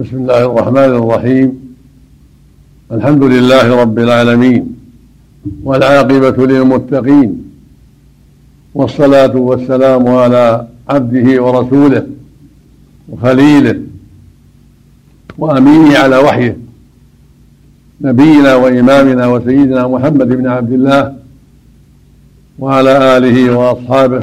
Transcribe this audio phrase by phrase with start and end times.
[0.00, 1.74] بسم الله الرحمن الرحيم.
[2.92, 4.76] الحمد لله رب العالمين
[5.64, 7.44] والعاقبة للمتقين
[8.74, 12.06] والصلاة والسلام على عبده ورسوله
[13.08, 13.80] وخليله
[15.38, 16.56] وأمينه على وحيه.
[18.00, 21.14] نبينا وإمامنا وسيدنا محمد بن عبد الله
[22.58, 24.22] وعلى آله وأصحابه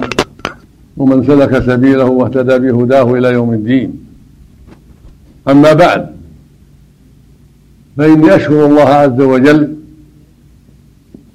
[0.98, 4.07] ومن سلك سبيله واهتدى بهداه إلى يوم الدين.
[5.50, 6.16] أما بعد
[7.98, 9.76] فإني أشكر الله عز وجل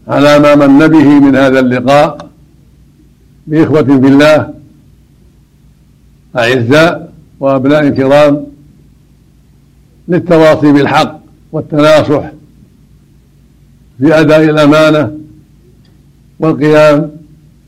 [0.08, 2.30] على ما من به من هذا اللقاء.
[3.46, 4.54] بإخوة في الله
[6.36, 8.46] أعزاء وأبناء كرام
[10.08, 11.20] للتواصي بالحق
[11.52, 12.30] والتناصح
[13.98, 15.18] في أداء الأمانة
[16.38, 17.10] والقيام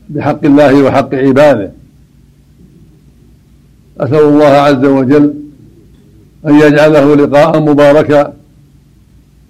[0.09, 1.71] بحق الله وحق عباده.
[3.99, 5.33] أسأل الله عز وجل
[6.47, 8.33] أن يجعله لقاء مباركا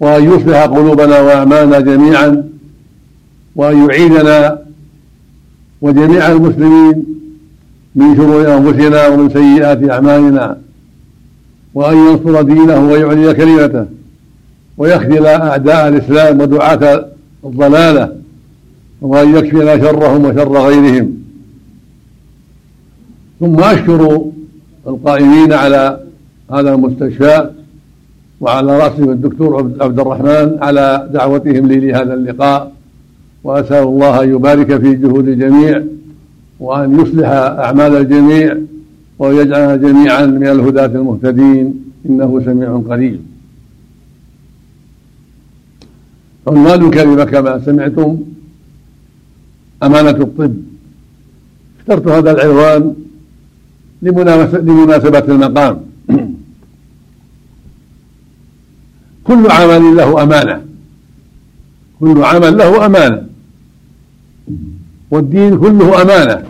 [0.00, 2.44] وأن يصلح قلوبنا وأعمالنا جميعا
[3.56, 4.58] وأن يعيننا
[5.80, 7.04] وجميع المسلمين
[7.94, 10.58] من شرور أنفسنا ومن سيئات أعمالنا
[11.74, 13.86] وأن ينصر دينه ويعلي كلمته
[14.78, 17.04] ويخذل أعداء الإسلام ودعاة
[17.44, 18.12] الضلالة
[19.00, 21.16] وأن يكفينا شرهم وشر غيرهم.
[23.40, 24.24] ثم أشكر
[24.86, 26.05] القائمين على
[26.52, 27.50] هذا المستشفى
[28.40, 32.72] وعلى رأسهم الدكتور عبد الرحمن على دعوتهم لي لهذا اللقاء
[33.44, 35.82] وأسأل الله أن يبارك في جهود الجميع
[36.60, 38.56] وأن يصلح أعمال الجميع
[39.18, 41.84] ويجعلنا جميعا من الهداة المهتدين.
[42.08, 43.20] إنه سميع قريب.
[46.48, 48.18] عنوان الكلمة كما سمعتم
[49.82, 50.54] أمانة الطب.
[51.80, 52.94] اخترت هذا العنوان
[54.02, 55.80] لمناسبة المقام.
[59.26, 60.62] كل عمل له أمانة.
[62.00, 63.22] كل عمل له أمانة.
[65.10, 66.42] والدين كله أمانة.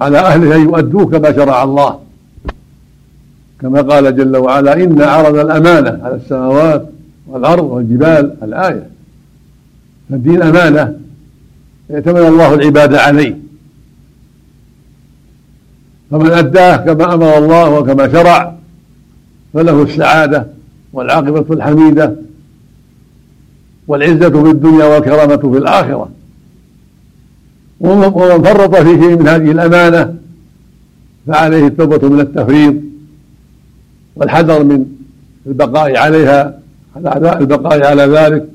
[0.00, 2.00] على أهله أن يؤدوه كما شرع الله.
[3.60, 6.88] كما قال جل وعلا إن عرض الأمانة على السماوات
[7.26, 8.36] والأرض والجبال.
[8.42, 8.90] الآية.
[10.10, 10.94] فالدين أمانة.
[11.90, 13.38] يأتمن الله العباد عليه.
[16.10, 18.54] فمن أداه كما أمر الله وكما شرع
[19.54, 20.57] فله السعادة.
[20.98, 22.16] والعاقبة الحميدة
[23.88, 26.08] والعزة في الدنيا والكرامة في الآخرة.
[27.80, 30.14] ومن فرط في شيء من هذه الأمانة
[31.26, 32.74] فعليه التوبة من التفريط
[34.16, 34.86] والحذر من
[35.46, 36.58] البقاء عليها
[37.16, 38.48] البقاء على ذلك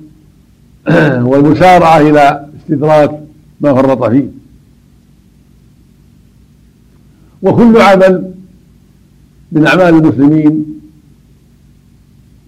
[1.30, 3.20] والمسارعة إلى استدراك
[3.62, 4.26] ما فرط فيه.
[7.42, 8.32] وكل عمل
[9.52, 10.83] من أعمال المسلمين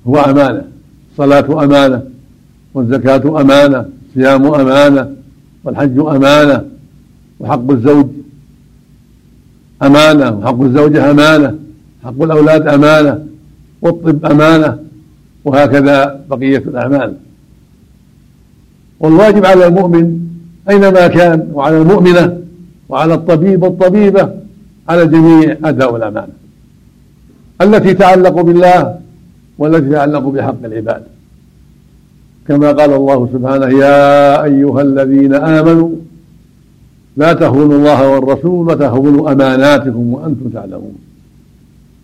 [0.08, 0.64] هو أمانة.
[1.12, 2.04] الصلاة أمانة.
[2.74, 3.86] والزكاة أمانة.
[4.10, 5.10] الصيام أمانة.
[5.64, 6.66] والحج أمانة.
[7.40, 8.08] وحق الزوج
[9.84, 10.40] أمانة.
[10.40, 11.56] وحق الزوجة أمانة.
[12.04, 13.26] حق الأولاد أمانة.
[13.82, 14.78] والطب أمانة.
[15.46, 17.14] وهكذا بقية الأعمال.
[19.00, 20.20] والواجب على المؤمن
[20.70, 22.38] أينما كان وعلى المؤمنة
[22.90, 24.30] وعلى الطبيب والطبيبة
[24.90, 26.34] على الجميع أداء الأمانة
[27.62, 29.00] التي تعلق بالله
[29.58, 31.04] والتي تتعلق بحق العباد.
[32.48, 35.90] كما قال الله سبحانه يا أيها الذين آمنوا
[37.18, 40.96] لا تهونوا الله والرسول وتهونوا أماناتكم وأنتم تعلمون.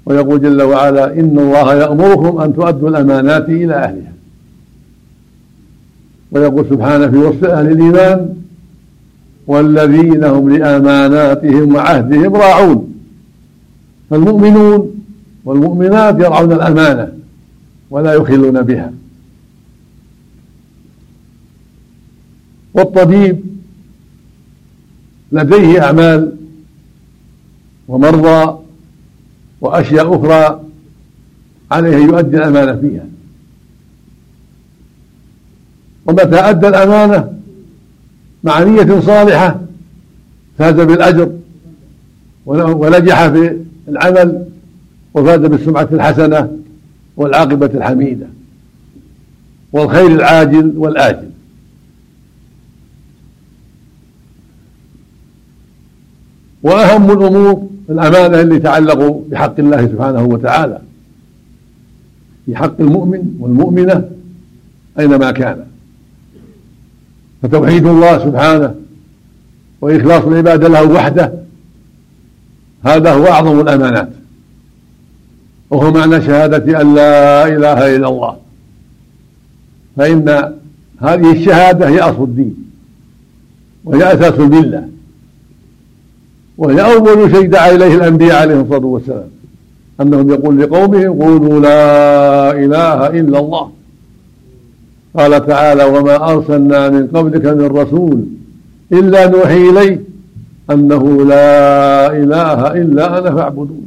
[0.06, 4.12] ويقول جل وعلا إن الله يأمركم أن تؤدوا الأمانات إلى أهلها.
[6.32, 8.30] ويقول سبحانه في وصف أهل الإيمان
[9.48, 12.94] والذين هم لأماناتهم وعهدهم راعون.
[14.10, 14.92] فالمؤمنون
[15.46, 17.21] والمؤمنات يرعون الأمانة.
[17.92, 18.94] ولا يخلون بها.
[22.74, 23.40] والطبيب
[25.32, 26.36] لديه أعمال
[27.88, 28.58] ومرضى
[29.62, 30.62] وأشياء أخرى
[31.72, 33.06] عليه أن يؤدي الأمانة فيها.
[36.06, 37.34] ومتى أدى الأمانة
[38.44, 39.62] مع نية صالحة
[40.58, 41.32] فاز بالأجر
[42.46, 44.46] ونجح في العمل
[45.14, 46.61] وفاز بالسمعة الحسنة
[47.18, 48.28] والعاقبة الحميدة
[49.74, 51.30] والخير العاجل والآجل.
[56.64, 60.82] وأهم الأمور الأمانة اللي تعلق بحق الله سبحانه وتعالى
[62.46, 64.10] في حق المؤمن والمؤمنة
[65.00, 65.66] أينما كان.
[67.42, 68.76] فتوحيد الله سبحانه
[69.82, 71.34] وإخلاص العبادة له وحده
[72.84, 74.10] هذا هو أعظم الأمانات.
[75.72, 78.36] وهو معنى شهادة أن لا إله إلا الله.
[79.98, 80.54] فإن
[81.00, 82.56] هذه الشهادة هي أصل الدين
[83.86, 84.88] وهي أساس الملة
[86.58, 89.30] وهي أول شيء دعا إليه الأنبياء عليهم الصلاة والسلام
[90.02, 93.72] أنهم يقول لقومهم قولوا لا إله إلا الله.
[95.18, 98.24] قال تعالى وما أرسلنا من قبلك من رسول
[98.92, 100.02] إلا نوحي إليه
[100.72, 103.86] أنه لا إله إلا أنا فاعبدون.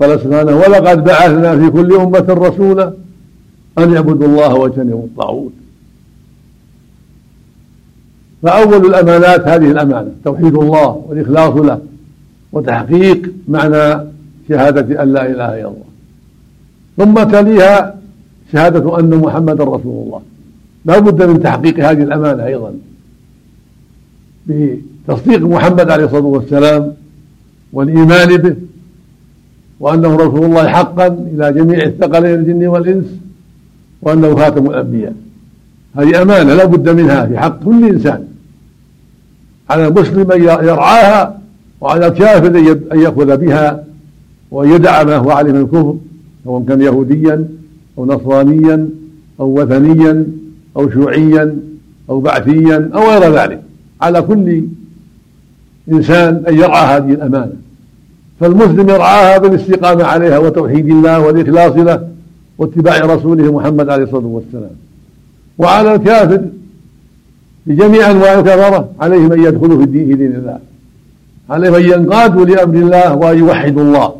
[0.00, 2.92] قال سبحانه ولقد بعثنا في كل أمة رسولا
[3.78, 5.52] أن يعبدوا الله واجتنبوا الطاغوت.
[8.42, 11.80] فأول الأمانات هذه الأمانة توحيد الله والإخلاص له
[12.52, 14.04] وتحقيق معنى
[14.48, 15.86] شهادة أن لا إله إلا الله.
[16.96, 17.94] ثم تليها
[18.52, 20.22] شهادة أن محمدا رسول الله.
[20.84, 22.74] لا بد من تحقيق هذه الأمانة أيضا
[24.46, 26.94] بتصديق محمد عليه الصلاة والسلام
[27.72, 28.56] والإيمان به
[29.80, 33.04] وأنه رسول الله حقا إلى جميع الثقلين الجن والإنس
[34.02, 35.14] وأنه خاتم الأنبياء.
[35.96, 38.24] هذه أمانة لا بد منها في حق كل إنسان.
[39.70, 41.38] على المسلم أن يرعاها
[41.80, 42.46] وعلى الكافر
[42.92, 43.84] أن يأخذ بها
[44.50, 45.96] وأن يدع ما هو عليه من الكفر
[46.44, 47.48] سواء كان يهوديا
[47.98, 48.88] أو نصرانيا
[49.40, 50.26] أو وثنيا
[50.76, 51.56] أو شيوعيا
[52.10, 53.62] أو بعثيا أو غير ذلك.
[54.00, 54.62] على كل
[55.92, 57.52] إنسان أن يرعى هذه الأمانة.
[58.40, 62.08] فالمسلم يرعاها بالاستقامة عليها وتوحيد الله والإخلاص له
[62.58, 64.70] واتباع رسوله محمد عليه الصلاة والسلام.
[65.58, 66.40] وعلى الكافر
[67.66, 70.58] بجميع أنواع الكفرة عليهم أن يدخلوا في الدين, دين الله.
[71.50, 74.14] عليهم أن ينقادوا لأمر الله وأن يوحدوا الله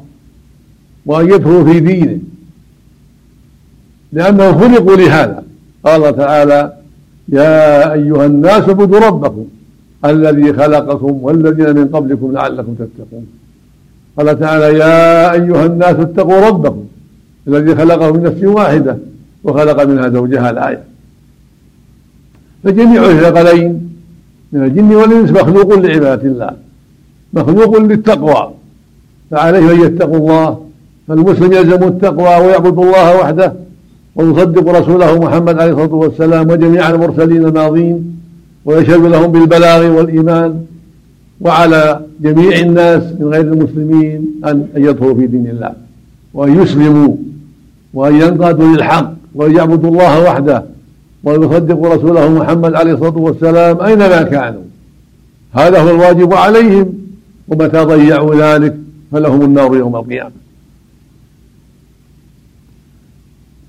[1.07, 2.19] وأن يدخلوا في دينه.
[4.13, 5.43] لأنهم خلقوا لهذا.
[5.85, 6.73] قال تعالى
[7.29, 9.45] يا أيها الناس اعبدوا ربكم
[10.05, 13.27] الذي خلقكم والذين من قبلكم لعلكم تتقون.
[14.19, 16.85] قال تعالى يا أيها الناس اتقوا ربكم
[17.49, 18.99] الذي خلقهم من نفس واحدة
[19.45, 20.83] وخلق منها زوجها الآية.
[22.65, 23.91] فجميع الثقلين
[24.53, 26.51] من الجن والإنس مخلوق لعبادة الله
[27.33, 28.51] مخلوق للتقوى.
[29.31, 30.61] فعليه أن يتقوا الله
[31.09, 33.53] فالمسلم يلزم التقوى ويعبد الله وحده
[34.15, 38.21] ويصدق رسوله محمد عليه الصلاة والسلام وجميع المرسلين الماضين
[38.65, 40.67] ويشهد لهم بالبلاغ والإيمان.
[41.41, 45.73] وعلى جميع الناس من غير المسلمين أن يدخلوا في دين الله.
[46.35, 47.17] وأن يسلموا
[47.95, 50.65] وأن ينقادوا للحق وأن يعبدوا الله وحده
[51.25, 54.63] وأن يصدقوا رسوله محمد عليه الصلاة والسلام أينما كانوا.
[55.53, 56.93] هذا هو الواجب عليهم
[57.49, 58.77] ومتى ضيعوا ذلك
[59.13, 60.31] فلهم النار يوم القيامة.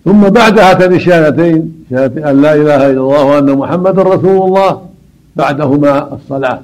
[0.05, 4.81] ثم بعد هاتين الشهادتين شهادة أن لا إله إلا الله وأن محمدا رسول الله
[5.35, 6.61] بعدهما الصلاة.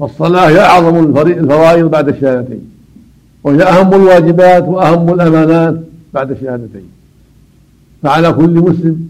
[0.00, 2.70] والصلاة هي أعظم الفرائض بعد الشهادتين.
[3.44, 5.76] وهي أهم الواجبات وأهم الأمانات
[6.14, 6.88] بعد الشهادتين.
[8.02, 9.08] فعلى كل مسلم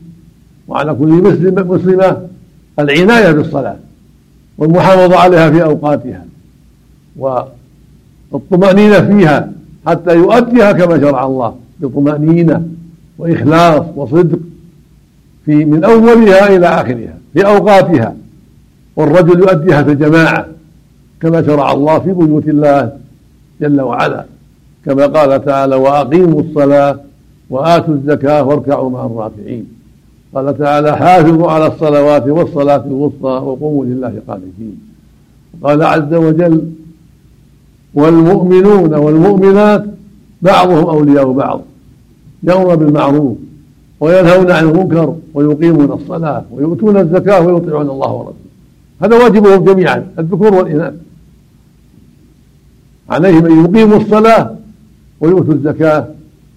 [0.69, 2.17] وعلى كل مسلم مسلمة
[2.79, 3.77] العناية بالصلاة
[4.59, 6.25] والمحافظة عليها في أوقاتها
[8.33, 9.53] والطمأنينة فيها
[9.87, 12.69] حتى يؤديها كما شرع الله بطمأنينة
[13.19, 14.39] وإخلاص وصدق
[15.45, 18.15] في من أولها إلى آخرها في أوقاتها.
[18.97, 20.47] والرجل يؤديها في الجماعة
[21.23, 22.93] كما شرع الله في بيوت الله
[23.61, 24.25] جل وعلا.
[24.85, 27.01] كما قال تعالى وأقيموا الصلاة
[27.51, 29.67] وآتوا الزكاة واركعوا مع الراكعين
[30.35, 34.81] قال تعالى حافظوا على الصلوات والصلاة الوسطى وقوموا لله قانتين.
[35.63, 36.73] قال عز وجل
[37.95, 39.85] والمؤمنون والمؤمنات
[40.43, 41.61] بعضهم أولياء بعض
[42.43, 43.37] يأمر بالمعروف
[44.01, 48.35] وينهون عن المنكر ويقيمون الصلاة ويؤتون الزكاة ويطيعون الله ورسوله.
[49.03, 50.95] هذا واجبهم جميعا الذكور والإناث.
[53.11, 54.57] عليهم أن يقيموا الصلاة
[55.21, 56.07] ويؤتوا الزكاة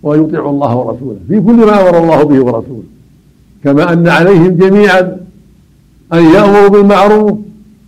[0.03, 1.17] ويطيعوا الله ورسوله.
[1.27, 2.83] في كل ما أمر الله به ورسوله.
[3.63, 5.17] كما أن عليهم جميعا
[6.13, 7.37] أن يأمروا بالمعروف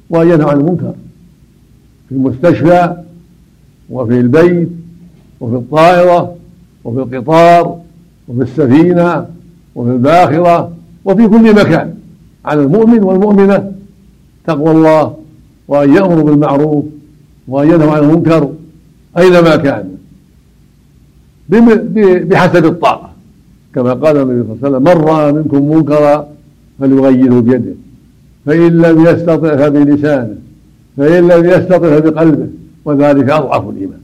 [0.10, 0.93] وأن ينهوا عن المنكر.
[2.10, 2.95] في المستشفى
[3.89, 4.69] وفي البيت
[5.39, 6.36] وفي الطائرة
[6.84, 7.79] وفي القطار
[8.27, 9.25] وفي السفينة
[9.75, 10.72] وفي الباخرة
[11.05, 11.93] وفي كل مكان.
[12.45, 13.72] على المؤمن والمؤمنة
[14.48, 15.13] تقوى الله
[15.67, 16.86] وأن يأمروا بالمعروف
[17.47, 18.49] وأن عن المنكر
[19.17, 19.95] أينما كان.
[22.29, 23.09] بحسب الطاقة.
[23.75, 26.27] كما قال النبي صلى الله عليه وسلم من رأى منكم منكرا
[26.79, 27.73] فليغيره بيده.
[28.45, 30.35] فإن لم يستطع فبلسانه.
[30.97, 32.47] فإن لم يستطع فبقلبه.
[32.85, 33.99] وذلك أضعف الإيمان.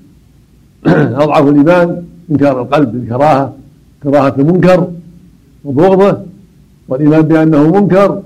[1.24, 3.53] أضعف الإيمان إنكار القلب بالكراهة
[4.03, 4.88] كراهة المنكر
[5.65, 6.17] وبغضه
[6.88, 8.21] والإيمان بأنه منكر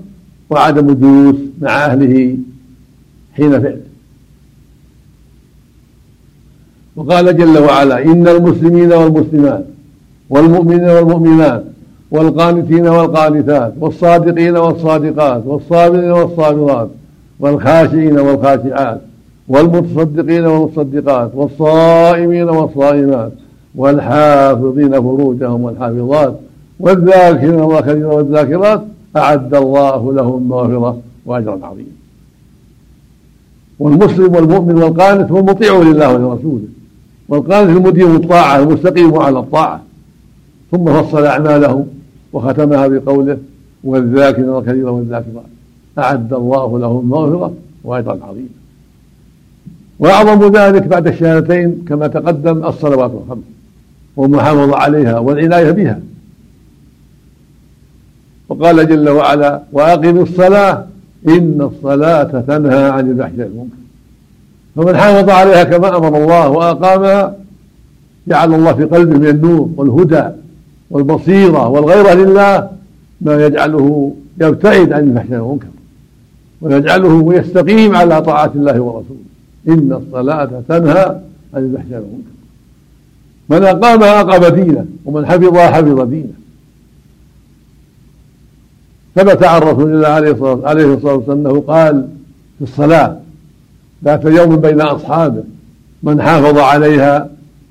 [0.50, 2.36] وعدم الجلوس مع أهله
[3.32, 3.85] حين فعله.
[6.96, 9.64] وقال جل وعلا إن المسلمين والمسلمات
[10.30, 11.64] والمؤمنين والمؤمنات
[12.10, 16.88] والقانتين والقانتات والصادقين والصادقات والصابرين والصابرات
[17.40, 19.00] والخاشعين والخاشعات
[19.48, 23.32] والمتصدقين والمصدقات والصائمين والصائمات
[23.74, 26.34] والحافظين فروجهم والحافظات
[26.80, 28.82] والذاكرين الله والذاكرات
[29.16, 31.96] أعد الله لهم مغفرة وأجرا عظيما.
[33.78, 36.75] والمسلم والمؤمن والقانت هو المطيع لله ولرسوله.
[37.28, 39.82] والقانت المديم الطاعة المستقيم على الطاعة.
[40.70, 41.86] ثم فصل أعمالهم
[42.32, 43.38] وختمها بقوله
[43.84, 45.44] والذاكرين الكثير والذاكرات
[45.98, 47.52] أعد الله لهم مغفرة
[47.84, 48.48] وأجرا عظيما.
[49.98, 53.44] وأعظم ذلك بعد الشهادتين كما تقدم الصلوات الخمس
[54.16, 56.00] والمحافظة عليها والعناية بها.
[58.48, 60.86] وقال جل وعلا وأقم الصلاة
[61.28, 63.85] إن الصلاة تنهى عن الفحشاء والمنكر
[64.76, 67.36] فمن حافظ عليها كما أمر الله وأقامها
[68.28, 70.24] جعل الله في قلبه من النور والهدى
[70.90, 72.70] والبصيرة والغيرة لله
[73.20, 75.66] ما يجعله يبتعد عن الفحشاء والمنكر
[76.60, 79.20] ويجعله يستقيم على طاعة الله ورسوله.
[79.68, 81.20] إن الصلاة تنهى
[81.54, 82.36] عن الفحشاء والمنكر.
[83.48, 86.32] من أقامها أقام دينه ومن حفظها حفظ دينه.
[89.14, 90.30] ثبت عن رسول الله عليه
[90.94, 92.08] الصلاة والسلام أنه قال
[92.58, 93.16] في الصلاة
[94.04, 95.42] ذات يوم بين أصحابه.
[96.02, 97.28] من حافظ عليها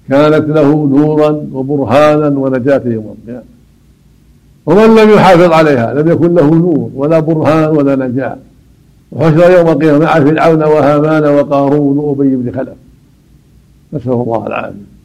[0.10, 3.44] كانت له نورا وبرهانا ونجاة يوم القيامة.
[4.66, 8.38] ومن لم يحافظ عليها لم يكن له نور ولا برهان ولا نجاة.
[9.12, 12.74] وحشر يوم القيامة مع فرعون وهامان وقارون وأبي بن خلف.
[13.94, 14.96] نسأل الله العافية.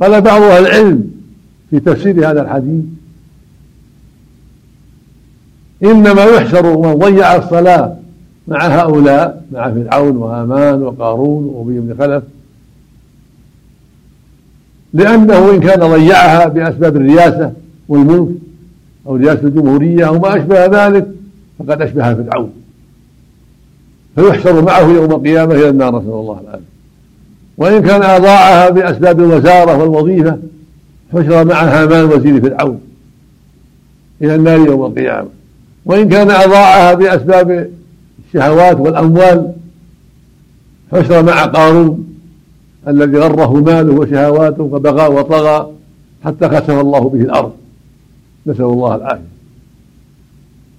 [0.00, 1.10] قال بعض أهل العلم
[1.70, 2.84] في تفسير هذا الحديث
[5.84, 7.96] إنما يحشر من ضيع الصلاة
[8.48, 12.22] مع هؤلاء مع فرعون وهامان وقارون وأبي بن خلف.
[14.92, 17.52] لأنه إن كان ضيعها بأسباب الرياسة
[17.88, 18.28] والملك
[19.06, 21.06] أو رياسة الجمهورية أو ما أشبه ذلك
[21.58, 22.52] فقد أشبه فرعون.
[24.14, 26.68] فيحشر معه يوم القيامة إلى النار نسأل الله العافية.
[27.56, 30.38] وإن كان أضاعها بأسباب الوزارة والوظيفة
[31.12, 32.80] حشر مع هامان وزير فرعون
[34.22, 35.28] إلى النار يوم القيامة.
[35.84, 37.70] وإن كان أضاعها بأسباب
[38.28, 39.52] الشهوات والأموال
[40.92, 42.08] حشر مع قارون
[42.88, 45.70] الذي غره ماله وشهواته فبغى وطغى
[46.24, 47.52] حتى خسف الله به الأرض.
[48.46, 49.38] نسأل الله العافية.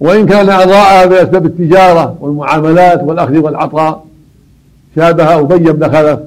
[0.00, 4.06] وإن كان أضاعها بأسباب التجارة والمعاملات والأخذ والعطاء
[4.96, 6.20] شابه أبي بن خلف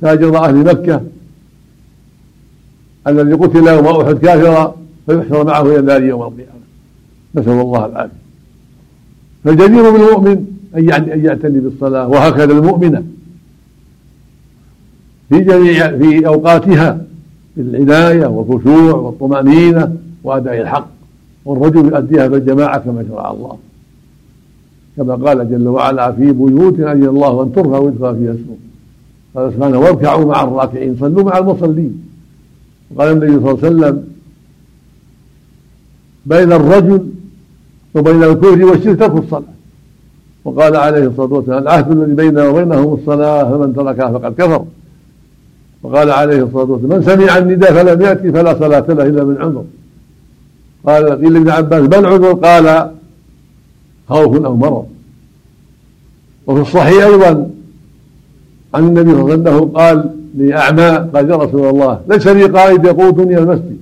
[0.00, 1.00] تاجر أهل مكة
[3.06, 4.74] الذي قتل يوم أحد كافرا
[5.06, 6.50] فيحشر معه إلى يوم القيامة.
[7.34, 8.25] نسأل الله العافية.
[9.46, 13.02] فالجدير بالمؤمن أن يعتني بالصلاة وهكذا المؤمنة.
[15.28, 17.00] في جميع في أوقاتها
[17.56, 20.88] بالعناية والخشوع والطمأنينة وأداء الحق
[21.44, 23.58] والرجل يؤديها في الجماعة كما شرع الله.
[24.96, 28.56] كما قال جل وعلا في بيوت أجل الله أن ترفع ويذكر فيها اسمه
[29.34, 32.02] قال سبحانه واركعوا مع الراكعين صلوا مع المصلين.
[32.90, 34.04] وقال النبي صلى الله عليه وسلم
[36.26, 37.08] بين الرجل
[37.96, 39.42] وبين الكفر والشرك ترك الصلاة.
[40.44, 44.64] وقال عليه الصلاة والسلام العهد الذي بيننا وبينهم الصلاة فمن تركها فقد كفر.
[45.82, 49.64] وقال عليه الصلاة والسلام من سمع النداء فلم يأتي فلا صلاة له إلا من عذر.
[50.86, 52.90] قال قيل لابن عباس بل عذر؟ قال
[54.08, 54.86] خوف أو مرض.
[56.46, 57.50] وفي الصحيح أيضا
[58.74, 62.44] عن النبي صلى الله عليه وسلم أنه قال لأعمى قال يا رسول الله ليس لي
[62.44, 63.78] قائد يقودني المسجد.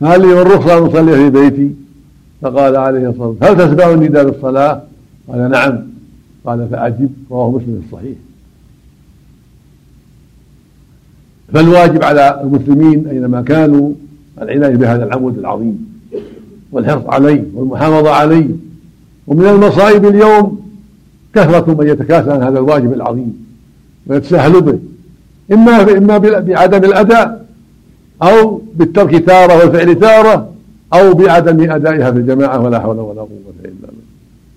[0.00, 1.87] فهل لي من رخصة أن أصلي في بيتي؟
[2.42, 4.82] فقال عليه الصلاة والسلام هل تسمع النداء بالصلاة
[5.28, 5.78] قال نعم.
[6.44, 8.16] قال فأجب رواه مسلم في الصحيح.
[11.52, 13.92] فالواجب على المسلمين أينما كانوا
[14.42, 15.88] العناية بهذا العمود العظيم
[16.72, 18.48] والحرص عليه والمحافظة عليه.
[19.26, 20.68] ومن المصائب اليوم
[21.34, 23.46] كثرة من يتكاسل عن هذا الواجب العظيم
[24.06, 24.78] ويتساهل به
[25.52, 27.46] إما إما بعدم الأداء
[28.22, 30.48] أو بالترك تارة والفعل تارة
[30.94, 34.02] أو بعدم أدائها في الجماعة ولا حول ولا قوة إلا بالله.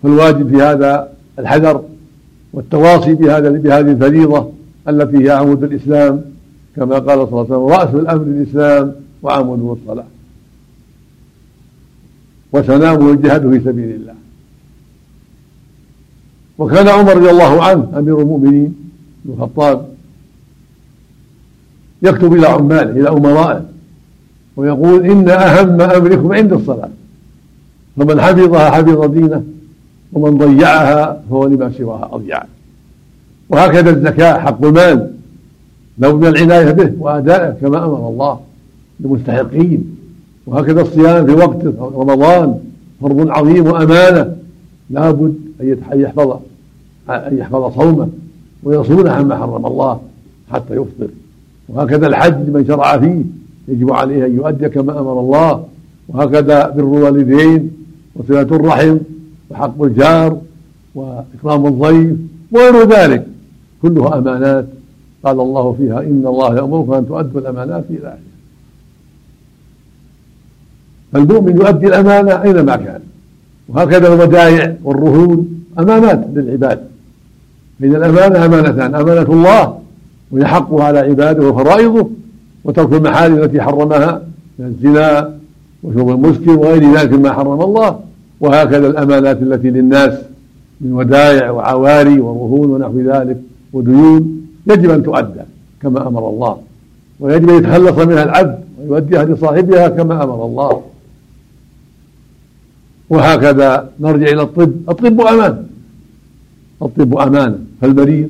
[0.04, 1.10] فالواجب في هذا
[1.40, 1.84] الحذر
[2.54, 4.50] والتواصي بهذا بهذه الفريضة
[4.90, 6.22] التي هي عمود الإسلام
[6.76, 10.06] كما قال صلى الله عليه وسلم رأس الأمر الإسلام وعموده الصلاة.
[12.54, 14.14] وسلامه الجهاد في سبيل الله.
[16.58, 18.76] وكان عمر رضي الله عنه أمير المؤمنين
[19.26, 19.88] بن الخطاب
[22.02, 23.66] يكتب إلى عماله إلى أمرائه
[24.62, 26.90] ويقول إن أهم أمركم عند الصلاة.
[27.98, 29.44] فمن حفظها حفظ دينه
[30.14, 32.44] ومن ضيعها فهو لما سواها أضيع.
[33.50, 35.12] وهكذا الزكاة حق المال.
[35.98, 38.40] لابد من العناية به وأدائه كما أمر الله
[39.00, 39.98] للمستحقين
[40.48, 42.60] وهكذا الصيام في وقته رمضان
[43.02, 44.36] فرض عظيم وأمانة.
[44.90, 46.38] لابد أن يحفظ
[47.10, 48.10] أن يحفظ صومه
[48.64, 50.02] ويصون عما حرم الله
[50.52, 51.08] حتى يفطر.
[51.70, 53.22] وهكذا الحج من شرع فيه.
[53.68, 55.66] يجب عليه أن يؤدي كما أمر الله.
[56.08, 57.72] وهكذا بر الوالدين
[58.16, 58.98] وصلة الرحم
[59.50, 60.38] وحق الجار
[60.96, 62.18] وإكرام الضيف
[62.52, 63.28] وغير ذلك.
[63.82, 64.66] كلها أمانات.
[65.24, 68.18] قال الله فيها إن الله يأمركم أن تؤدوا الأمانات إلى أهلها.
[71.12, 73.02] فالمؤمن يؤدي الأمانة أينما كان.
[73.68, 76.80] وهكذا الودائع والرهون أمانات للعباد.
[77.80, 78.96] فإن الأمانة أمانتان.
[78.96, 79.80] أمانة الله
[80.32, 82.10] وهي حقه على عباده وفرائضه.
[82.64, 84.22] وترك المحارم التي حرمها
[84.60, 85.38] من الزنا
[85.84, 88.00] وشرب المسكر وغير ذلك مما حرم الله.
[88.40, 90.14] وهكذا الأمانات التي للناس
[90.82, 93.38] من ودائع وعواري ورهون ونحو ذلك
[93.74, 95.42] وديون يجب أن تؤدى
[95.82, 96.58] كما أمر الله.
[97.20, 100.82] ويجب أن يتخلص منها العبد ويؤديها لصاحبها كما أمر الله.
[103.10, 104.74] وهكذا نرجع إلى الطب.
[104.90, 105.66] الطب أمان.
[106.82, 108.30] الطب أمانة فالمريض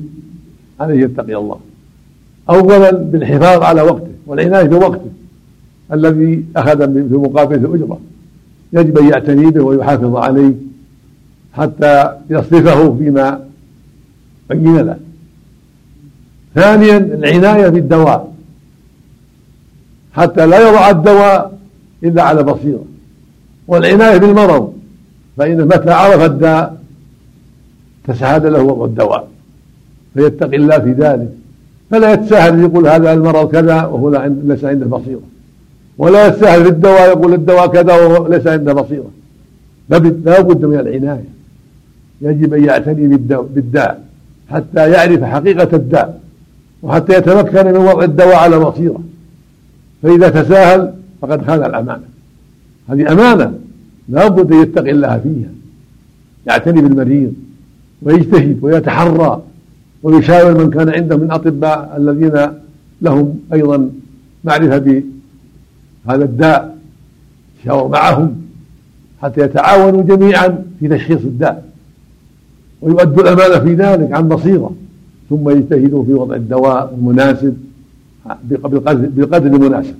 [0.80, 1.58] عليه يتقي الله.
[2.50, 4.11] أولا بالحفاظ على وقته.
[4.26, 5.10] والعناية بوقته
[5.92, 8.00] الذي أخذ في مقابله الأجرة
[8.72, 10.52] يجب أن يعتني به ويحافظ عليه
[11.52, 13.44] حتى يصرفه فيما
[14.48, 14.96] بين له.
[16.54, 18.34] ثانيا العناية بالدواء.
[20.12, 21.58] حتى لا يضع الدواء
[22.04, 22.84] إلا على بصيرة.
[23.68, 24.72] والعناية بالمرض
[25.36, 26.82] فإن متى عرف الداء
[28.04, 29.28] تسهل له وضع الدواء
[30.14, 31.41] فيتقي الله في ذلك.
[31.92, 35.20] فلا يتساهل يقول هذا المرض كذا وهو ليس عنده بصيرة.
[35.98, 39.10] ولا يتساهل في الدواء يقول الدواء كذا وهو ليس عنده بصيرة.
[39.88, 39.98] لا
[40.40, 41.24] بد من العناية.
[42.20, 43.16] يجب أن يعتني
[43.54, 44.04] بالداء
[44.50, 46.20] حتى يعرف حقيقة الداء
[46.82, 49.00] وحتى يتمكن من وضع الدواء على بصيرة.
[50.02, 52.04] فإذا تساهل فقد خان الأمانة.
[52.88, 53.54] هذه أمانة
[54.08, 55.50] لا بد أن يتقي الله فيها.
[56.46, 57.34] يعتني بالمريض
[58.02, 59.42] ويجتهد ويتحرى.
[60.02, 62.48] ويشاور من كان عنده من أطباء الذين
[63.02, 63.90] لهم أيضا
[64.44, 65.02] معرفة
[66.06, 66.76] بهذا الداء.
[67.60, 68.36] يشاور معهم
[69.22, 71.68] حتى يتعاونوا جميعا في تشخيص الداء
[72.80, 74.74] ويؤدوا الأمانة في ذلك عن بصيرة.
[75.30, 77.56] ثم يجتهدوا في وضع الدواء المناسب
[78.44, 79.94] بالقدر المناسب.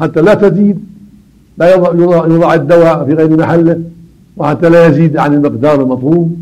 [0.00, 0.84] حتى لا تزيد
[1.58, 3.82] لا يضع الدواء في غير محله
[4.36, 6.36] وحتى لا يزيد عن المقدار المطلوب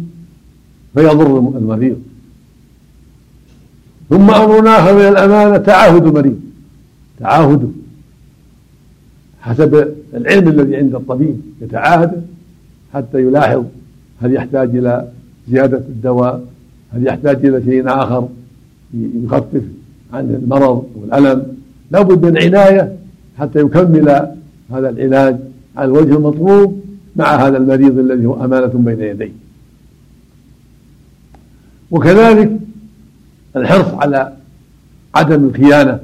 [0.94, 1.96] فيضر المريض.
[4.12, 6.40] ثم أمر اخر من الأمانة تعاهد المريض
[7.20, 7.68] تعاهده
[9.40, 12.20] حسب العلم الذي عند الطبيب يتعاهده
[12.94, 13.64] حتى يلاحظ
[14.22, 15.08] هل يحتاج إلى
[15.50, 16.44] زيادة الدواء
[16.94, 18.28] هل يحتاج إلى شيء آخر
[18.94, 19.62] يخفف
[20.12, 21.46] عن المرض والألم.
[21.90, 22.96] لا بد من عناية
[23.38, 24.08] حتى يكمل
[24.70, 25.36] هذا العلاج
[25.76, 26.82] على الوجه المطلوب
[27.16, 29.32] مع هذا المريض الذي هو أمانة بين يديه.
[31.90, 32.58] وكذلك
[33.56, 34.32] الحرص على
[35.14, 35.98] عدم الخيانة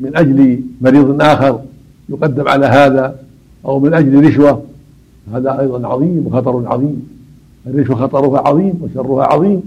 [0.00, 1.60] من أجل مريض آخر
[2.08, 3.16] يقدم على هذا
[3.66, 4.62] أو من أجل رشوة
[5.34, 7.08] هذا أيضا عظيم وخطر عظيم.
[7.66, 9.62] الرشوة خطرها عظيم وشرها عظيم.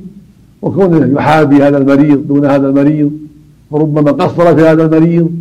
[0.62, 3.12] وكونه يحابي هذا المريض دون هذا المريض
[3.72, 5.32] وربما قصر في هذا المريض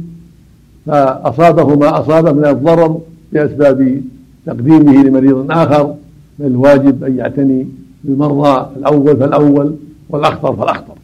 [0.86, 3.00] فأصابه ما أصابه من الضرر
[3.32, 4.02] بأسباب
[4.46, 5.94] تقديمه لمريض آخر.
[6.38, 7.66] بل الواجب أن يعتني
[8.04, 9.74] بالمرضى الأول فالأول
[10.08, 10.97] والأخطر فالأخطر.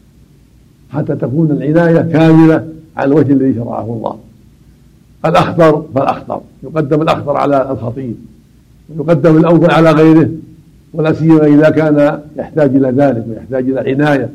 [0.95, 4.17] حتى تكون العناية كاملة على الوجه الذي شرعه الله.
[5.25, 8.13] الأخطر فالأخطر يقدم الأخطر على الخطير
[8.89, 10.29] ويقدم الأول على غيره.
[10.93, 14.29] ولا سيما إذا كان يحتاج إلى ذلك ويحتاج إلى عناية.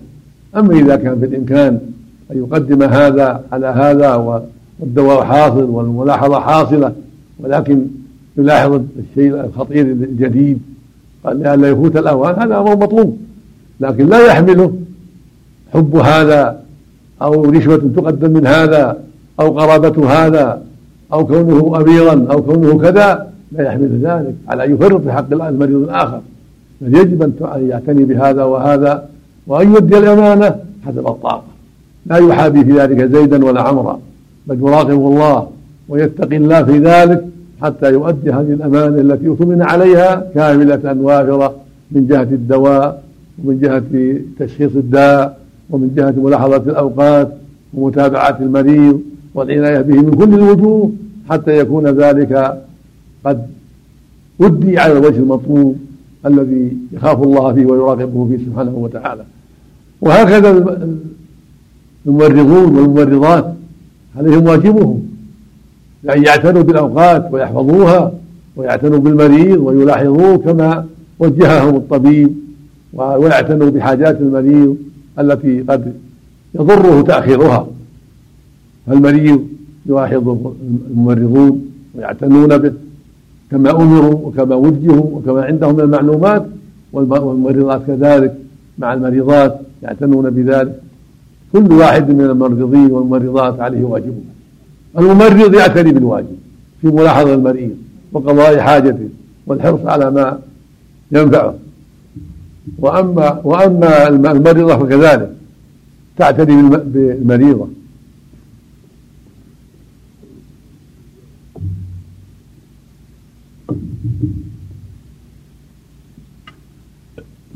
[0.57, 1.81] أما إذا كان في الإمكان
[2.31, 4.41] أن يقدم هذا على هذا
[4.81, 6.93] والدواء حاصل والملاحظة حاصلة.
[7.39, 7.87] ولكن
[8.37, 10.59] يلاحظ الشيء الخطير الجديد.
[11.25, 12.35] قال لئلا يفوت الأوان.
[12.35, 13.19] هذا أمر مطلوب.
[13.81, 14.75] لكن لا يحمله
[15.75, 16.61] حب هذا
[17.23, 18.97] أو رشوة تقدم من هذا
[19.41, 20.63] أو قرابة هذا
[21.13, 25.77] أو كونه أميرا أو كونه كذا لا يحمل ذلك على أن يفرط في حق المريض
[25.77, 26.21] الآخر
[26.81, 29.09] بل يجب أن يعتني بهذا وهذا
[29.47, 30.57] وأن يؤدي الأمانة
[30.87, 31.45] حسب الطاقة.
[32.07, 34.01] لا يحابي في ذلك زيدا ولا عمرا.
[34.47, 35.49] بل يراقب الله
[35.89, 37.25] ويتقي الله في ذلك
[37.63, 41.55] حتى يؤدي هذه الأمانة التي أؤتمن عليها كاملة وافرة
[41.93, 43.03] من جهة الدواء
[43.45, 43.83] ومن جهة
[44.39, 45.40] تشخيص الداء
[45.71, 47.33] ومن جهة ملاحظة الأوقات
[47.75, 49.01] ومتابعة المريض
[49.35, 50.93] والعناية به من كل الوجوه
[51.31, 52.63] حتى يكون ذلك
[53.25, 53.47] قد
[54.41, 55.77] أدي على الوجه المطلوب
[56.27, 59.25] الذي يخاف الله فيه ويراقبه فيه سبحانه وتعالى.
[60.01, 60.79] وهكذا
[62.07, 63.55] الممرضون والممرضات
[64.17, 65.03] عليهم واجبهم.
[66.05, 68.13] بأن يعتنوا بالأوقات ويحفظوها
[68.57, 70.87] ويعتنوا بالمريض ويلاحظوه كما
[71.19, 72.35] وجههم الطبيب
[72.93, 74.77] ويعتنوا بحاجات المريض
[75.21, 75.93] التي قد
[76.55, 77.67] يضره تأخيرها.
[78.87, 79.41] فالمريض
[79.87, 80.29] يلاحظ
[80.91, 82.73] الممرضون ويعتنون به
[83.51, 86.47] كما أمروا وكما وجهوا وكما عندهم من المعلومات
[86.93, 88.35] والممرضات كذلك
[88.79, 90.81] مع المريضات يعتنون بذلك.
[91.53, 94.23] كل واحد من الممرضين والممرضات عليه واجبه
[94.99, 96.37] الممرض يعتني بالواجب
[96.81, 97.77] في ملاحظة المريض
[98.13, 99.09] وقضاء حاجته
[99.47, 100.39] والحرص على ما
[101.13, 101.55] ينفعه.
[102.79, 105.31] وأما وأما المريضة فكذلك
[106.17, 107.69] تعتني بالمريضة.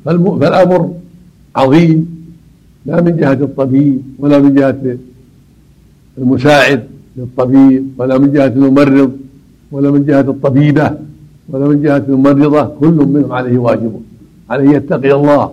[0.04, 0.94] فالأمر
[1.56, 2.26] عظيم
[2.86, 4.96] لا من جهة الطبيب ولا من جهة
[6.18, 6.84] المساعد
[7.16, 9.12] للطبيب ولا من جهة الممرض
[9.72, 10.90] ولا من جهة الطبيبة
[11.48, 14.00] ولا من جهة الممرضة كل منهم عليه واجبه
[14.50, 15.52] عليه يتقي الله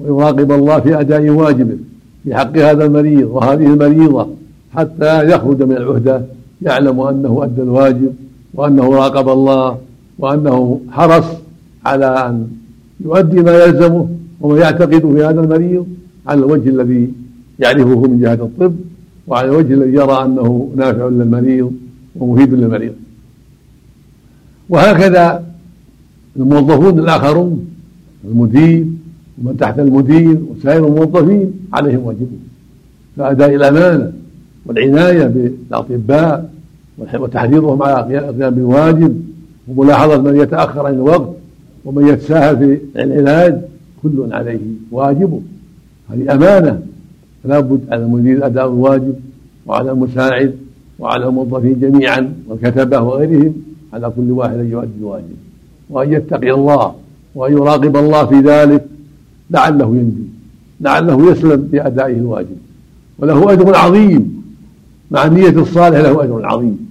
[0.00, 1.76] ويراقب الله في أداء واجبه
[2.24, 4.28] في حق هذا المريض وهذه المريضة
[4.74, 6.22] حتى يخرج من العهدة
[6.62, 8.14] يعلم أنه أدى الواجب
[8.54, 9.78] وأنه راقب الله
[10.18, 11.24] وأنه حرص
[11.86, 12.48] على أن
[13.04, 14.08] يؤدي ما يلزمه
[14.40, 15.86] وما يعتقد في هذا المريض
[16.26, 17.12] على الوجه الذي
[17.58, 18.74] يعرفه من جهة الطب
[19.26, 21.72] وعلى الوجه الذي يرى أنه نافع للمريض
[22.16, 22.92] ومفيد للمريض.
[24.68, 25.44] وهكذا
[26.36, 27.66] الموظفون الآخرون
[28.24, 28.86] المدير
[29.38, 32.38] ومن تحت المدير وسائر الموظفين عليهم واجبهم
[33.16, 34.12] فأداء الأمانة
[34.66, 36.50] والعناية بالأطباء
[37.14, 39.22] وتحريضهم على القيام بالواجب
[39.68, 41.30] وملاحظة من يتأخر عن الوقت
[41.84, 43.60] ومن يتساهل في العلاج
[44.02, 45.40] كل عليه واجبه
[46.10, 46.82] هذه أمانة.
[47.44, 49.14] فلا بد على المدير أداء الواجب
[49.66, 50.54] وعلى المساعد
[50.98, 53.54] وعلى الموظفين جميعا والكتبة وغيرهم
[53.92, 55.36] على كل واحد أن يؤدي الواجب.
[55.90, 56.94] وأن يتقي الله.
[57.36, 58.86] وأن يراقب الله في ذلك
[59.50, 60.22] لعله ينجو
[60.80, 62.56] لعله يسلم بأدائه الواجب.
[63.18, 64.42] وله أجر عظيم.
[65.10, 66.88] مع النية الصالحة له أجر عظيم.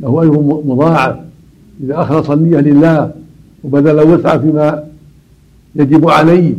[0.00, 1.16] له أجر مضاعف.
[1.84, 3.10] إذا أخلص النية لله
[3.64, 4.84] وبذل وسعه فيما
[5.74, 6.54] يجب عليه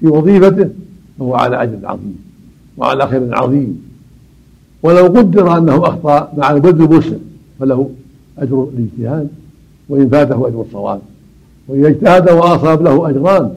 [0.00, 0.68] في وظيفته
[1.18, 2.16] فهو على أجر عظيم
[2.76, 3.82] وعلى خير عظيم.
[4.82, 7.16] ولو قدر أنه أخطأ مع البذل الوسع
[7.60, 7.90] فله
[8.38, 9.28] أجر الاجتهاد
[9.88, 11.00] وإن فاته أجر الصواب.
[11.70, 13.50] وإذا اجتهد وأصاب له أجران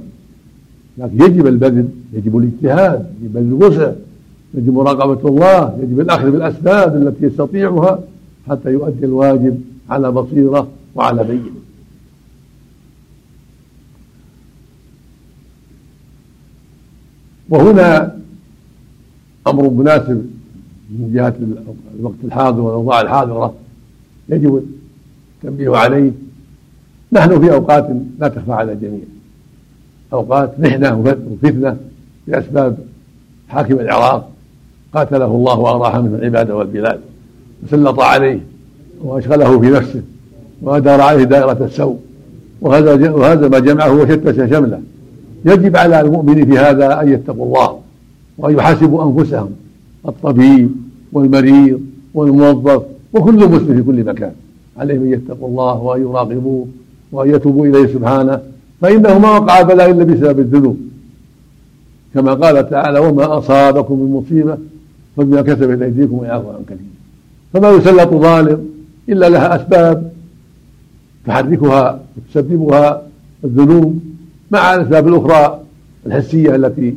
[0.97, 3.91] لكن يجب البذل يجب الاجتهاد يجب الوسع
[4.53, 7.99] يجب مراقبة الله يجب الأخذ بالأسباب التي يستطيعها
[8.49, 11.51] حتى يؤدي الواجب على بصيرة وعلى بينة.
[17.49, 18.17] وهنا
[19.47, 20.29] أمر مناسب
[20.89, 21.35] من جهة
[21.99, 23.53] الوقت الحاضر والأوضاع الحاضرة.
[24.29, 24.63] يجب
[25.43, 26.11] التنبيه عليه
[27.13, 29.01] نحن في أوقات لا تخفى على الجميع.
[30.13, 31.77] أوقات محنة وفتنة
[32.27, 32.77] بأسباب
[33.47, 34.29] حاكم العراق.
[34.93, 36.99] قاتله الله وأراح منه العباد والبلاد.
[37.63, 38.39] وسلط عليه
[39.03, 40.01] وأشغله في نفسه.
[40.61, 41.99] وأدار عليه دائرة السوء.
[42.61, 44.81] وهذا وهذا ما جمعه وشتت شمله.
[45.45, 47.79] يجب على المؤمن في هذا أن يتقوا الله
[48.37, 49.51] وأن يحاسبوا أنفسهم.
[50.07, 50.71] الطبيب
[51.13, 51.81] والمريض
[52.13, 54.31] والموظف وكل مسلم في كل مكان.
[54.77, 56.67] عليهم أن يتقوا الله وأن يراقبوه
[57.13, 58.41] وأن يتوبوا إليه سبحانه
[58.81, 60.77] فإنه ما وقع بلاء إلا بسبب الذنوب.
[62.13, 64.57] كما قال تعالى وما أصابكم من مصيبة
[65.17, 66.93] فبما كسبت أيديكم ويعفو عن كثير
[67.53, 68.69] فما يسلط ظالم
[69.09, 70.11] إلا لها أسباب
[71.25, 73.01] تحركها وتسببها
[73.43, 73.99] الذنوب
[74.51, 75.59] مع الأسباب الأخرى
[76.05, 76.95] الحسية التي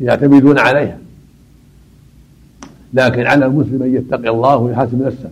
[0.00, 0.98] يعتمدون عليها.
[2.94, 5.30] لكن على المسلم أن يتقي الله ويحاسب نفسه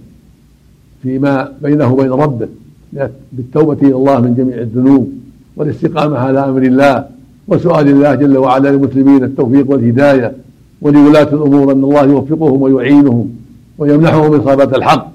[1.02, 2.48] فيما بينه وبين ربه
[3.32, 5.12] بالتوبة إلى الله من جميع الذنوب
[5.56, 7.04] والاستقامة على أمر الله
[7.48, 10.32] وسؤال الله جل وعلا للمسلمين التوفيق والهداية
[10.80, 13.30] ولولاة الأمور أن الله يوفقهم ويعينهم
[13.78, 15.12] ويمنحهم إصابة الحق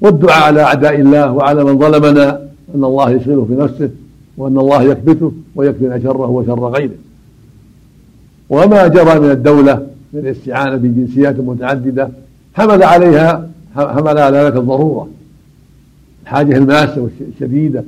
[0.00, 2.40] والدعاء على أعداء الله وعلى من ظلمنا
[2.74, 3.90] أن الله يشغله في نفسه
[4.36, 6.94] وأن الله يكبته ويكفينا شره وشر غيره.
[8.50, 12.08] وما جرى من الدولة من الاستعانة بجنسيات متعددة
[12.54, 15.08] حمل عليها حمل على ذلك الضرورة.
[16.24, 17.84] الحاجة الماسة والشديدة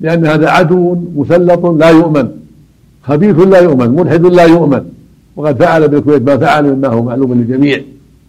[0.00, 2.28] لأن هذا عدو مسلط لا يؤمن
[3.02, 4.84] خبيث لا يؤمن ملحد لا يؤمن.
[5.36, 7.82] وقد فعل بالكويت ما فعل مما هو معلوم للجميع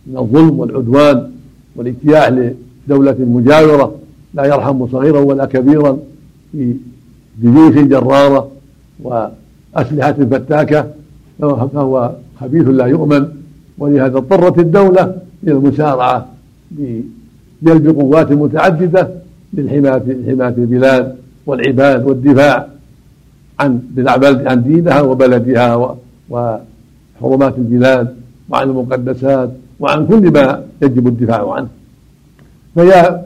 [0.08, 1.32] من الظلم والعدوان
[1.76, 2.52] والاجتياح
[2.88, 3.96] لدولة مجاورة
[4.34, 5.98] لا يرحم صغيرا ولا كبيرا
[6.52, 6.74] في
[7.42, 8.50] جيوش جرارة
[9.04, 10.88] وأسلحة فتاكة
[11.40, 13.26] فهو خبيث لا يؤمن.
[13.78, 16.28] ولهذا اضطرت الدولة إلى المسارعة
[16.72, 19.10] بجلب قوات متعددة
[19.58, 21.16] للحماية حماية البلاد
[21.46, 22.68] والعباد والدفاع
[23.60, 23.82] عن
[24.46, 25.96] عن دينها وبلدها
[26.30, 28.16] وحرمات البلاد
[28.50, 31.68] وعن المقدسات وعن كل ما يجب الدفاع عنه.
[32.76, 33.22] فهي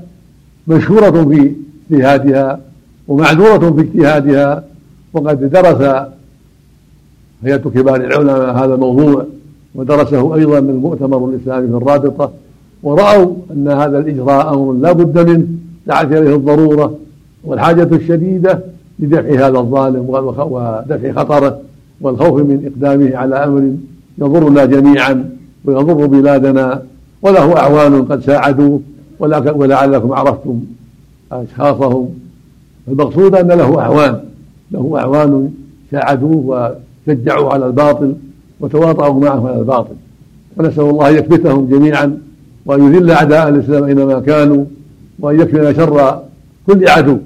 [0.68, 1.54] مشهورة في
[1.92, 2.60] اجتهادها
[3.08, 4.64] ومعذورة في اجتهادها
[5.14, 6.06] وقد درس
[7.44, 9.26] هيئة كبار العلماء هذا الموضوع
[9.76, 12.32] ودرسه أيضا من المؤتمر الإسلامي في الرابطة
[12.84, 15.48] ورأوا أن هذا الإجراء أمر لا بد منه.
[15.90, 16.96] دعت إليه الضرورة
[17.44, 18.60] والحاجة الشديدة
[19.00, 21.60] لدفع هذا الظالم ودفع خطره
[22.02, 23.72] والخوف من إقدامه على أمر
[24.18, 25.30] يضرنا جميعا
[25.66, 26.82] ويضر بلادنا.
[27.22, 28.80] وله أعوان قد ساعدوه
[29.20, 30.60] ولعلكم عرفتم
[31.32, 32.10] أشخاصهم.
[32.88, 34.20] المقصود أن له أعوان.
[34.72, 35.52] له أعوان
[35.92, 36.76] ساعدوه
[37.08, 38.14] وشجعوا على الباطل
[38.60, 39.96] وتواطؤوا معه على الباطل.
[40.58, 42.18] ونسأل الله أن يثبتهم جميعا
[42.66, 44.66] وأن يذل أعداء الإسلام أينما كانوا.
[45.22, 46.24] وأن يكفينا شر
[46.68, 47.18] كل عدو.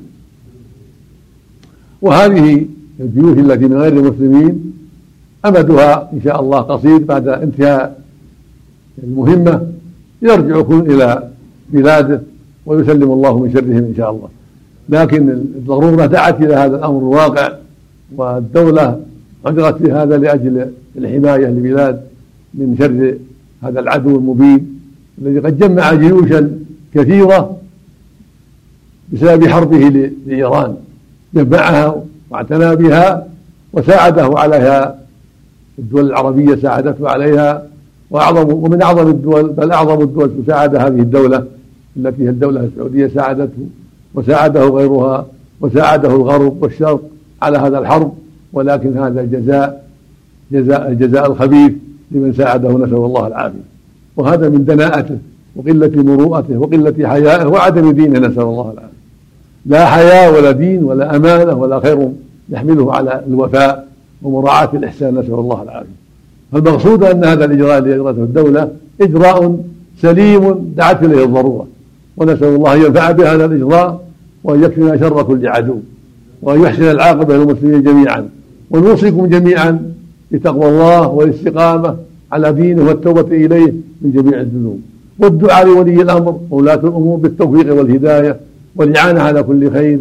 [2.01, 2.65] وهذه
[2.99, 4.73] الجيوش التي من غير المسلمين
[5.45, 8.01] أمدها إن شاء الله قصير بعد انتهاء
[9.03, 9.67] المهمة
[10.21, 11.29] يرجع كل إلى
[11.69, 12.21] بلاده
[12.65, 14.29] ويسلم الله من شرهم إن شاء الله.
[14.89, 17.53] لكن الضرورة دعت إلى هذا الأمر الواقع
[18.15, 18.99] والدولة
[19.53, 22.01] في هذا لأجل الحماية للبلاد
[22.53, 23.17] من شر
[23.63, 24.79] هذا العدو المبين
[25.21, 26.59] الذي قد جمع جيوشا
[26.93, 27.57] كثيرة
[29.11, 30.75] بسبب حربه لإيران.
[31.33, 33.27] جمعها واعتنى بها
[33.73, 35.03] وساعده عليها.
[35.79, 37.63] الدول العربية ساعدته عليها
[38.11, 41.45] وأعظم ومن أعظم الدول بل أعظم الدول تساعد هذه الدولة
[41.97, 43.67] التي هي الدولة السعودية ساعدته
[44.13, 45.25] وساعده غيرها
[45.61, 47.01] وساعده الغرب والشرق
[47.41, 48.13] على هذا الحرب.
[48.53, 49.87] ولكن هذا جزاء
[50.51, 51.71] جزاء الجزاء الخبيث
[52.11, 53.63] لمن ساعده نسأل الله العافية.
[54.17, 55.17] وهذا من دناءته.
[55.55, 59.03] وقلة مروءته وقلة حيائه وعدم دينه نسأل الله العافية.
[59.65, 62.09] لا حياء ولا دين ولا أمانة ولا خير
[62.49, 63.87] يحمله على الوفاء
[64.21, 66.03] ومراعاة الإحسان نسأل الله العافية.
[66.51, 69.59] فالمقصود أن هذا الإجراء الذي أجرته الدولة إجراء
[70.01, 71.67] سليم دعت إليه الضرورة.
[72.17, 74.03] ونسأل الله أن ينفع بهذا الإجراء
[74.43, 75.77] وأن يكفينا شر كل عدو
[76.41, 78.29] وأن يحسن العاقبة للمسلمين جميعا.
[78.71, 79.93] ونوصيكم جميعا
[80.31, 81.95] بتقوى الله والاستقامة
[82.31, 84.81] على دينه والتوبة إليه من جميع الذنوب.
[85.19, 88.39] والدعاء لولي الأمر وولاة الأمور بالتوفيق والهداية
[88.75, 89.99] والإعانة على كل خير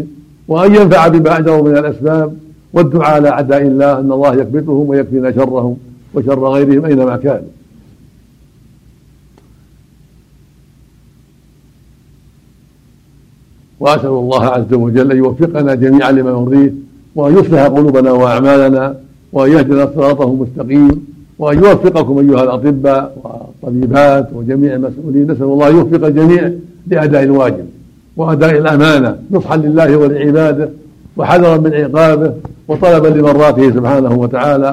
[0.48, 2.36] وأن ينفع بما أجروا من الأسباب
[2.72, 5.76] والدعاء على أعداء الله أن الله يكبتهم ويكفينا شرهم
[6.14, 7.48] وشر غيرهم أينما كانوا
[13.80, 16.74] وأسأل الله عز وجل أن يوفقنا جميعا لما يرضيه
[17.14, 18.96] وأن يصلح قلوبنا وأعمالنا
[19.32, 21.11] وأن يهدنا صراطه المستقيم.
[21.42, 25.30] وأن يوفقكم أيها الأطباء والطبيبات وجميع المسؤولين.
[25.30, 26.50] نسأل الله يوفق الجميع
[26.86, 27.66] لأداء الواجب
[28.16, 29.16] وأداء الأمانة.
[29.30, 30.68] نصحا لله ولعباده
[31.16, 32.32] وحذرا من عقابه
[32.68, 34.70] وطلبا لمراته سبحانه وتعالى.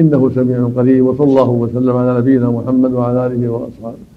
[0.00, 1.06] إنه سميع قريب.
[1.06, 4.09] وصلى الله وسلم على نبينا محمد وعلى آله وأصحابه.